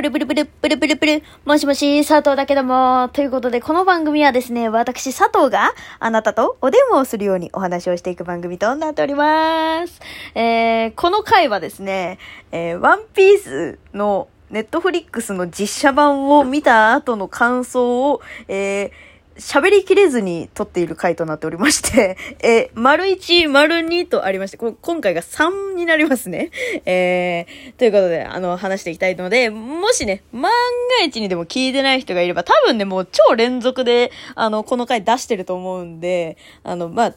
[0.00, 1.22] プルプルプルプルプルプル。
[1.44, 3.10] もしもし、佐藤だけども。
[3.12, 10.00] ということで、この番組はですね、私佐藤があなたとお電話をするようにお話をしていく番組となっております。
[10.34, 12.18] えー、この回はですね、
[12.50, 18.90] えー、ワンピースのネットフリックスの実写版を見た後の感想を、えー、
[19.40, 26.50] 喋りきれずに撮っている回となっておりまして、 えー、丸1、丸2とありまして、こ今回が3になりますね。
[26.84, 30.52] えー、ということで、あの、話していきたいので、もしね、万
[30.98, 37.14] が一にでも聞いてない人がいれば、多分ね、もう超連続で、あの、この回出してると思うんで、あの、まあ、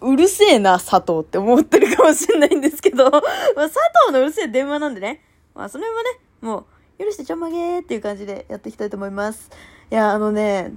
[0.00, 5.22] うるせえな、佐藤って思ってるかもしれないんですけど、 まあ、佐藤のうるせえ電話なんでね、
[5.54, 6.02] まあ、それもね、
[6.40, 6.66] も
[7.00, 9.50] う、許してちょんまげーっていう感じでやっていきたいと思います。
[9.90, 10.72] いや、あのね、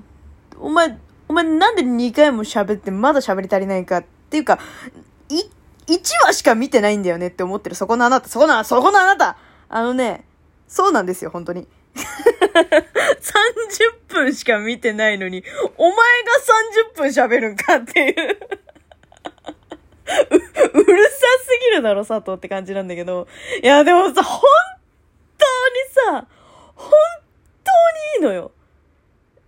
[0.59, 0.97] お前、
[1.27, 4.59] お前なんで2回も喋ってまだ喋り足りないかっていうか、
[5.29, 5.41] い、
[5.93, 9.37] 1話しか見てないんだよねって思ってるそこのあなた、そこの、そこのあなた
[9.69, 10.25] あのね、
[10.67, 11.67] そうなんですよ、本当に。
[11.97, 12.05] 30
[14.07, 15.43] 分しか見てないのに、
[15.77, 16.03] お前が
[16.93, 18.37] 30分喋るんかっていう。
[20.73, 23.27] う、うるさすぎるだろ、佐藤って感じなんだけど。
[23.61, 24.41] いや、でもさ、本
[25.37, 25.45] 当
[26.13, 26.27] にさ、
[26.75, 26.91] 本
[27.63, 27.71] 当
[28.15, 28.51] にいいのよ。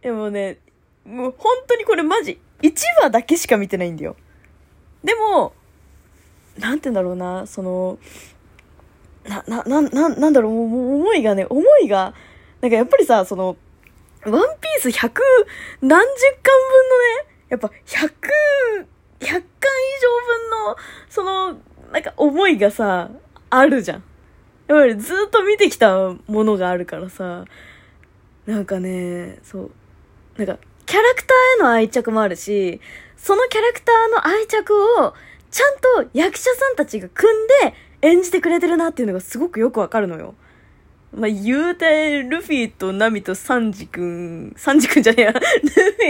[0.01, 0.59] でもね、
[1.09, 4.15] もう本当にこれマジ、1話だけしか見てないんだよ。
[5.03, 5.53] でも、
[6.57, 7.97] なんて言うんだろうな、その、
[9.27, 12.13] な、な、な、ななんだろう、もう思いがね、思いが、
[12.61, 13.57] なんかやっぱりさ、その、
[14.25, 15.11] ワンピース100
[15.81, 18.09] 何十巻分のね、やっぱ100、
[19.19, 19.41] 100巻以
[20.01, 20.75] 上分の、
[21.09, 21.59] その、
[21.91, 23.09] なんか思いがさ、
[23.49, 24.03] あるじゃん。
[24.67, 27.45] やっぱりずっと見てきたものがあるからさ、
[28.45, 29.71] なんかね、そう、
[30.37, 30.57] なんか、
[30.89, 32.81] キャラクターへの愛着もあるし、
[33.15, 35.13] そのキャラクターの愛着を、
[35.51, 40.33] ちゃんと役者さんたちが組んで演じてくれてるなっていうのがすごくよくわかるのよ。
[41.13, 45.47] まあ、言うて、ルフィとナミとサンジ君、サンジ君じゃねえや、ルフ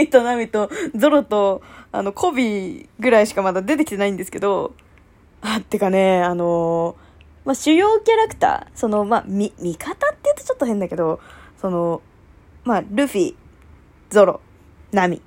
[0.00, 1.60] ィとナミとゾロと、
[1.92, 4.72] あの、コビぐらいしかまだ出てきてないんですけど、
[5.42, 6.96] あ、ってかね、あの
[7.44, 11.20] まあ、主要キャラクター、その、まあ、み、味方って言うとちょっと変だけど、
[11.60, 12.00] その、
[12.64, 13.34] まあ、ルフィ、
[14.08, 14.40] ゾロ、
[14.92, 15.20] ナミ、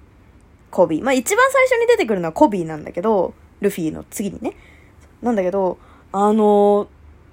[0.72, 1.03] コビー。
[1.03, 4.56] まあ一番最初に出てくるのはコビーなんだけど、ルフィの次にね。
[5.22, 5.78] なんだけど、
[6.12, 6.88] あの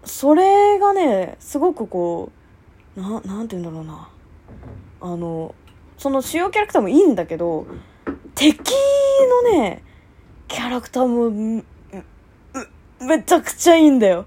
[0.05, 2.33] それがね、すごくこ
[2.97, 4.09] う、な、なんて言うんだろうな。
[5.01, 5.55] あの、
[5.99, 7.67] その主要キャラクターもいいんだけど、
[8.35, 8.73] 敵
[9.45, 9.83] のね、
[10.49, 11.65] キャラクターも、うう
[13.05, 14.27] めちゃくちゃいいんだよ。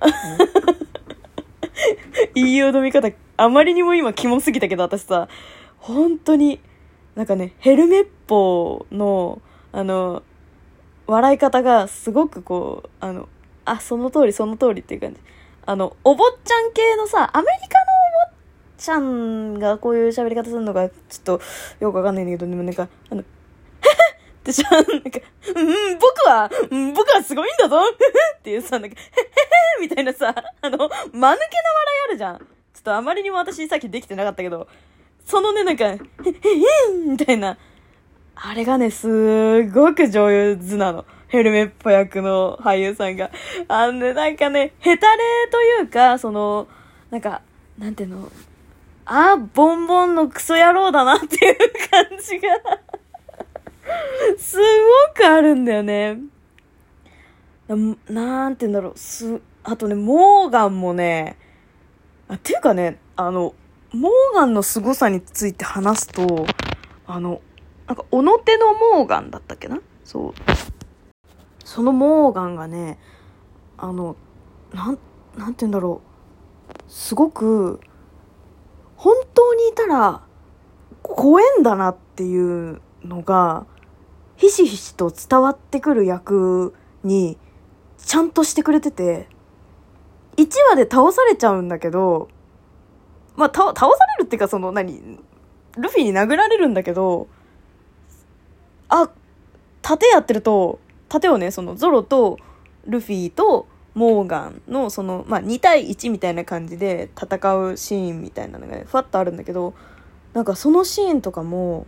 [2.34, 5.28] 言いよどみ方、あまりにも今キモすぎたけど、私さ、
[5.78, 6.60] 本当に、
[7.14, 9.40] なんかね、ヘルメッポの、
[9.72, 10.22] あの、
[11.06, 13.28] 笑い方がすごくこう、あの、
[13.64, 15.20] あ、その通りその通りっていう感じ。
[15.66, 17.84] あの、お坊ちゃん系のさ、アメリカの
[18.26, 18.36] お坊
[18.76, 21.40] ちゃんがこういう喋り方するのがちょっと
[21.80, 23.24] よくわかんないんだけど、でもなんか、あの、っ
[24.44, 24.90] てさ、なんか、
[25.56, 27.80] うん、僕は、うん僕はすごいんだぞ
[28.36, 31.38] っていうさ、なんか、へへへみたいなさ、あの、間抜けな笑い
[32.08, 32.38] あるじゃん。
[32.38, 32.44] ちょ
[32.80, 34.68] っとあまりにも私さっきできてなかったけど、
[35.24, 35.98] そのね、なんか、へ、へ、へ
[37.06, 37.56] みたいな。
[38.36, 41.04] あれがね、すごく上手なの。
[41.28, 43.30] ヘルメッポ役の俳優さんが。
[43.68, 46.68] あのね、なんかね、ヘタレというか、その、
[47.10, 47.42] なんか、
[47.78, 48.30] なんていうの、
[49.06, 51.56] あ、ボンボンのクソ野郎だなっていう
[51.90, 52.48] 感じが、
[54.38, 56.18] すごくあるんだよね。
[58.08, 61.36] なんて言うんだろう、す、あとね、モーガンもね、
[62.28, 63.54] あ、っていうかね、あの、
[63.94, 66.46] モーガンの凄さについて話すと、
[67.06, 67.40] あの、
[67.86, 69.78] なんか、おの手のモーガンだったっけな？
[70.04, 70.32] そう。
[71.64, 72.98] そのモーガンがね、
[73.78, 74.16] あの、
[74.72, 74.98] なん、
[75.36, 76.00] なんて言うんだろ
[76.68, 76.82] う。
[76.88, 77.78] すごく、
[78.96, 80.22] 本当にいたら、
[81.02, 83.66] 怖えんだなっていうのが、
[84.36, 87.38] ひしひしと伝わってくる役に、
[87.98, 89.28] ちゃんとしてくれてて、
[90.36, 92.28] 1話で倒されちゃうんだけど、
[93.36, 93.84] まあ、倒さ
[94.18, 95.18] れるっていうか、その、何、
[95.76, 97.28] ルフィに殴られるんだけど、
[98.88, 99.10] あ、
[99.82, 100.78] 盾やってると、
[101.08, 102.38] 盾をね、そのゾロと
[102.86, 109.74] ルフィとモーガンのその、まあ、2対1みたいな感じで戦うシーンみたいなのがね、ふわっとあるんだけど、
[110.32, 111.86] なんかそのシーンとかも、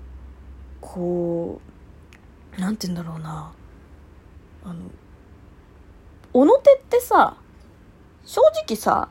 [0.80, 1.60] こ
[2.56, 3.52] う、なんて言うんだろうな、
[4.64, 4.74] あの、
[6.32, 7.36] おの手ってさ、
[8.24, 9.08] 正直さ、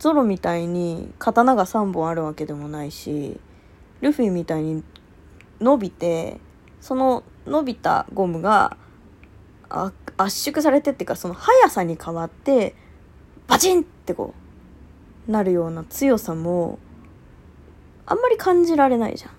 [0.00, 3.38] ゾロみたいに刀が3本あるわけでもないし、
[4.00, 4.82] ルフィみたいに
[5.60, 6.40] 伸びて、
[6.80, 8.78] その伸びたゴムが
[9.68, 12.74] 圧縮されてっていうかその速さに変わって
[13.46, 14.34] バチンってこ
[15.28, 16.78] うなるような強さも、
[18.06, 19.30] あんまり感じられないじゃん。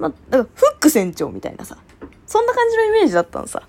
[0.00, 1.78] まあ、だからフック船長みたいなさ、
[2.26, 3.62] そんな感じのイメージだったのさ。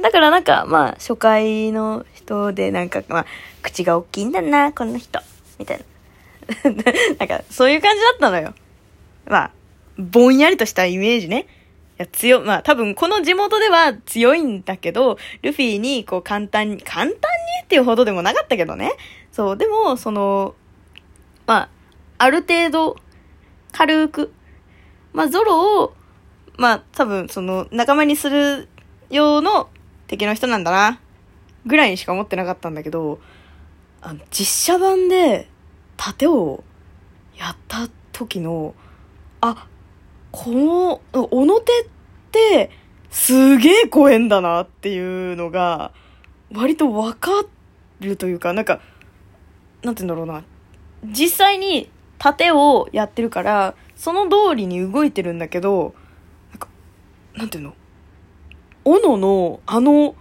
[0.00, 3.26] だからなんか、まあ、初回の人でなんか、まあ、
[3.62, 5.20] 口が大きいんだな、この人。
[5.58, 5.84] みたいな。
[7.18, 8.54] なんか、そういう感じだったのよ。
[9.26, 9.50] まあ、
[9.98, 11.46] ぼんやりとしたイメージね。
[11.98, 17.18] いや、強、まあ多分この地元では強いんだけど、ルフィにこう簡単に、簡単に
[17.64, 18.92] っていうほどでもなかったけどね。
[19.30, 20.54] そう、でも、その、
[21.46, 21.68] まあ、
[22.18, 22.96] ある程度、
[23.72, 24.32] 軽く、
[25.12, 25.94] まあゾロを、
[26.56, 28.68] まあ多分その仲間にする
[29.10, 29.68] 用の
[30.12, 31.00] 敵の人なんだな、
[31.64, 33.18] ぐらいにしか思ってなかったんだけど、
[34.02, 35.48] あの、実写版で、
[35.96, 36.64] 盾を
[37.34, 38.74] やった時の、
[39.40, 39.68] あ、
[40.30, 41.88] この、小野手っ
[42.30, 42.70] て、
[43.10, 45.92] すげえ怖えんだなっていうのが、
[46.52, 47.30] 割とわか
[48.00, 48.82] るというか、なんか、
[49.82, 50.44] なんて言うんだろうな。
[51.06, 55.94] 実際に盾をやってるから、その通りに動いてるんだけど、
[56.50, 56.68] なんか、
[57.34, 57.74] なんていうの？
[58.84, 60.14] 斧の、あの、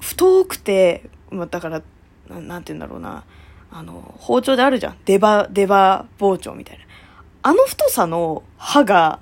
[0.00, 1.82] 太くて、ま、だから、
[2.28, 3.24] なんて言うんだろうな。
[3.70, 4.96] あの、包丁であるじゃん。
[5.04, 6.84] 出刃、出刃包丁みたいな。
[7.44, 9.18] あの太さの刃が、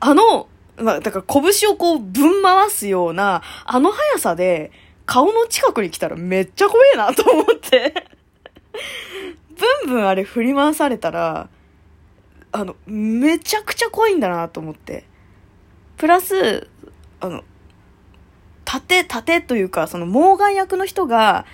[0.00, 4.70] あの、ま、だから拳をこうぶん回すような、あの速さで、
[5.04, 7.92] 顔の近くに来たらめっちゃ怖えなと思って
[9.84, 11.48] ブンブンあれ振り回されたら、
[12.52, 15.04] あの、めちゃくちゃ怖いんだなと思って。
[15.96, 16.68] プラス、
[17.22, 17.44] あの、
[18.64, 21.46] 盾、盾というか、その、モーガン役の人が、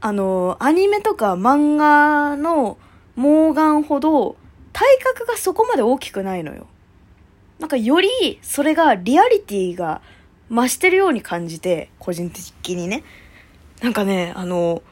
[0.00, 2.78] あの、アニメとか漫画の
[3.16, 4.36] モーガンほど、
[4.72, 6.66] 体格がそこまで大きくないのよ。
[7.58, 8.08] なんかより、
[8.40, 10.00] それがリアリティが
[10.50, 13.04] 増してるように感じて、個人的にね。
[13.82, 14.82] なんかね、あの、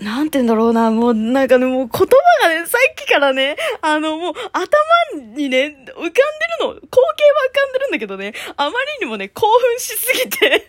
[0.00, 2.06] なんて言うんだろうな、もうなんかね、もう言葉
[2.48, 6.12] がね、さっきからね、あのもう頭にね、浮かんでる
[6.60, 8.70] の、光景は浮かんでるんだけどね、あま
[9.00, 10.66] りにもね、興奮しすぎて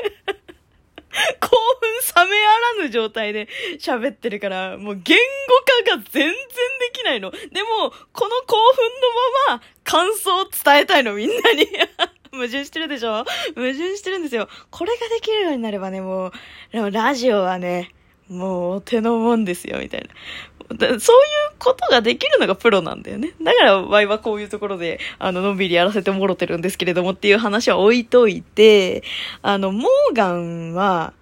[1.39, 1.50] 興
[2.15, 3.47] 奮冷めあらぬ状態で
[3.80, 5.18] 喋ってるから、もう言
[5.86, 6.36] 語化が全然で
[6.94, 7.31] きないの。
[7.31, 8.86] でも、この興奮
[9.47, 11.68] のまま感想を伝えたいの、みんなに。
[12.33, 13.25] 矛盾してるでしょ？
[13.56, 14.50] 矛盾してるんですよ。
[14.71, 16.31] これができるようになればね、もう、
[16.71, 17.91] でもラジオはね、
[18.29, 20.07] もう手のもんですよ、みたいな。
[20.69, 20.99] そういう
[21.59, 23.33] ことができるのがプロなんだよね。
[23.41, 29.03] だから、ワイはこういうところで、あの、のんびりやらせてもろてるんですけれどもっていう話は置いといて、
[29.41, 31.13] あの、モーガンは、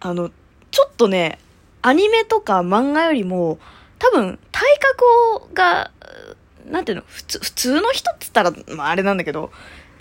[0.00, 0.30] あの、
[0.70, 1.38] ちょっとね、
[1.82, 3.58] アニメとか漫画よりも、
[3.98, 5.90] 多分、体格が、
[6.66, 9.50] なんていうの、普通、普通の人って言ったら、まああれなんだけど、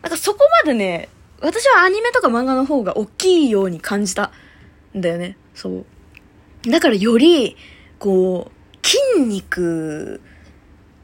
[0.02, 1.10] なんかそこまでね、
[1.40, 4.32] 私はアニメとか漫画の方が大きいように感じた
[4.96, 5.38] んだよね。
[5.54, 5.86] そう。
[6.64, 7.56] だからより、
[8.00, 10.22] こう、筋肉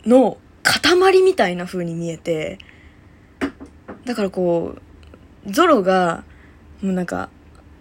[0.05, 2.57] の塊みたいな風に見えて、
[4.05, 4.75] だからこ
[5.45, 6.23] う、ゾロが、
[6.81, 7.29] もうなんか、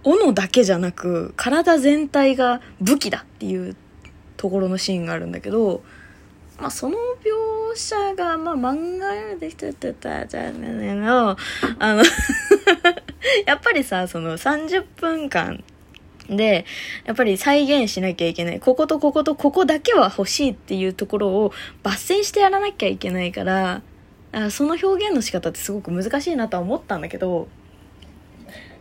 [0.04, 3.76] 斧だけじゃなく、体全体が武器だっていう
[4.36, 5.82] ところのシーンがあるんだけど、
[6.58, 11.36] まあその描写が、まあ漫画できてたじゃねの、
[11.78, 12.02] あの
[13.46, 15.62] やっぱりさ、その30分間
[16.36, 16.64] で、
[17.04, 18.60] やっぱり再現しなきゃいけない。
[18.60, 23.82] こことこことここだけは欲しいっていうところを抜粋してやらなきゃいけないから、
[24.32, 27.48] あその表現の仕方ってすごく難しいなとは思ったんだけど、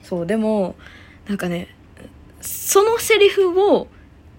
[0.04, 0.76] そう、でも、
[1.28, 1.68] なんかね、
[2.42, 3.88] そのセリフを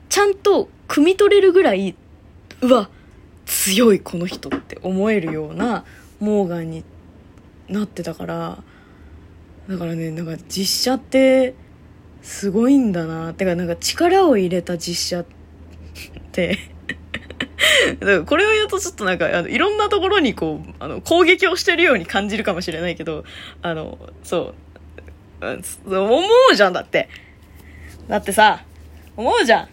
[0.09, 1.95] ちゃんと汲み取れるぐらい、
[2.61, 2.91] うわ、
[3.47, 5.85] 強いこの人って思えるような
[6.21, 6.85] モーガンに
[7.69, 8.63] なってたから、
[9.69, 11.55] だからね、なんか実写って
[12.23, 13.35] すごいんだな。
[13.35, 15.27] てかなんか力を入れた実写っ
[16.33, 16.59] て。
[18.27, 23.25] これを言うとちょっとなんかあのいろんなところにこうあの攻撃をしてるように感じるかもしれないけど
[23.61, 24.55] あのそ
[25.41, 25.47] う。
[25.87, 27.09] 思うじゃんだって。
[28.09, 28.65] だってさ
[29.17, 29.69] 思うじゃん。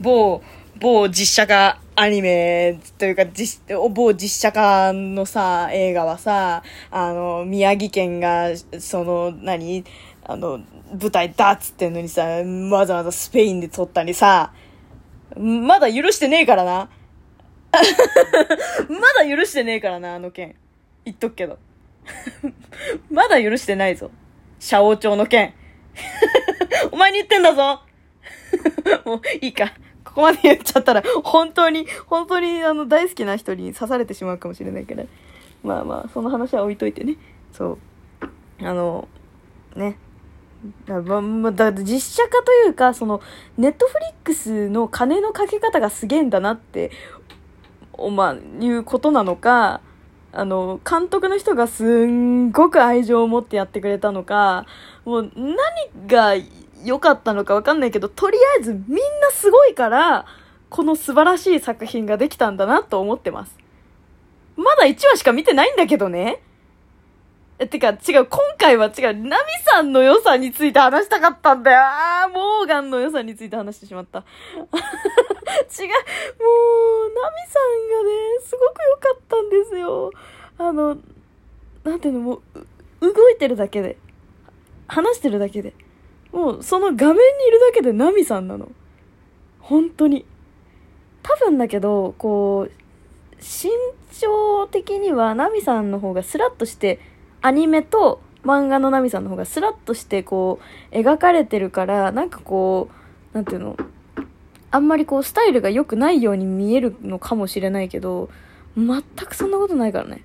[0.00, 0.42] 某
[0.78, 3.60] 某実写化アニメというか、実、
[3.90, 9.84] 某実写化のさ、映画はさ、あの、宮城県が、その、何？
[10.30, 10.60] あの、
[10.92, 14.52] 舞台だっつってんのにさ、わざわざスペインで撮ったりさ、
[15.36, 16.88] まだ許してねえからな。
[18.88, 20.54] まだ許してねえからな、あの件。
[21.04, 21.58] 言っとくけど。
[23.10, 24.12] まだ許してないぞ。
[24.60, 25.54] 社王町の件。
[26.92, 27.80] お前に言ってんだぞ
[29.04, 29.72] もういいか。
[30.04, 35.04] ここまで言っちゃったら、本当に、本当にあの大好きな人に刺されてしまうかもしれないから。
[35.64, 37.16] まあまあ、その話は置いといてね。
[37.52, 37.78] そ
[38.62, 38.66] う。
[38.66, 39.08] あの、
[39.74, 39.96] ね。
[40.86, 43.20] だままだ実写化というか、その、
[43.56, 46.90] ネットフリックスの金のかけ方がすげえんだなって、
[47.92, 49.80] おまあ、いうことなのか、
[50.32, 54.66] あの、監督の人がすんごく愛情を持ってやってくれたのか、
[55.04, 55.56] もう何
[56.06, 56.34] が
[56.84, 60.26] 良かったのかわかんないけど、とりあえずみんなすごいから、
[60.68, 63.56] この素晴らしい作品ができたんだなと思ってます。
[64.56, 66.42] まだ1話しか見てないんだけどね。
[67.60, 71.80] え、てか、違う、今回は違う、ナミさんの良さについて話したかったんだよ。
[71.82, 74.20] あー、モーガンの良さについて話してしまった。
[74.20, 74.32] 違う、も
[74.64, 74.88] う、ナミ
[77.46, 78.12] さんがね、
[78.42, 80.10] すごく良かったんですよ。
[80.56, 80.96] あの、
[81.84, 82.40] なんていうの、も
[83.02, 83.98] う、動いてるだけで、
[84.88, 85.74] 話してるだけで、
[86.32, 88.72] もう、その画面にいるだけでナミさんなの。
[89.60, 90.24] 本当に。
[91.22, 92.72] 多分だけど、こう、
[93.36, 93.70] 身
[94.18, 100.60] 長的にはナミさんの方がスラッとして、アニメと漫画のナミさんの方がスラッとしてこ
[100.92, 102.88] う描かれてるからなんかこ
[103.32, 103.76] うなんていうの
[104.70, 108.30] あんまりこうスタイルが良くないように見えるのかもしれないけど
[108.76, 110.24] 全くそんなことないからね。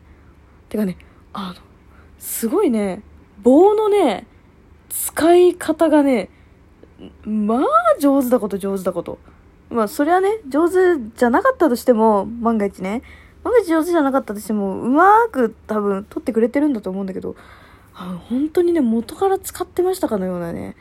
[0.69, 0.97] てかね
[1.33, 1.61] あの
[2.19, 3.01] すごいね。
[3.41, 4.27] 棒のね
[4.89, 6.29] 使い方がね
[7.23, 7.65] まあ
[7.99, 9.17] 上手だこと上手だこと。
[9.69, 10.75] まあそれはね上手
[11.15, 13.01] じゃなかったとしても万が一ね
[13.45, 17.35] 万が一上手じゃなかったとしてもうまく多分撮ってくれてるんだと思うんだけど
[17.93, 20.75] あの本当にね元から使ってましたかのようなね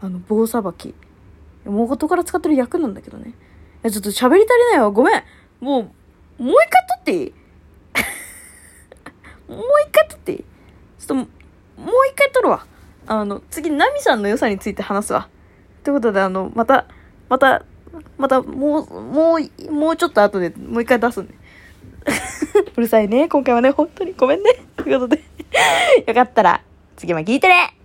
[0.00, 0.94] あの棒さばき。
[1.66, 3.30] 元から使ってる役なんだけどね。
[3.30, 3.32] い
[3.82, 4.90] やちょっと喋り足りないわ。
[4.90, 5.22] ごめん。
[5.60, 5.92] も
[6.38, 7.32] うもう一回撮っていい？
[9.52, 10.38] もう一回撮っていい？
[10.38, 11.26] ちょっともう
[12.10, 12.64] 一回撮るわ。
[13.06, 15.28] あの次ナミさんの良さについて話すわ。
[15.84, 16.86] ということであのまた
[17.28, 17.62] また
[18.16, 21.34] またもうもうもうちょっと後でもう一回出すんで。
[22.76, 23.28] うるさいね。
[23.28, 24.50] 今回はね、本当にごめんね。
[24.76, 25.22] ということで、
[26.06, 26.62] よかったら、
[26.96, 27.79] 次も聞いてね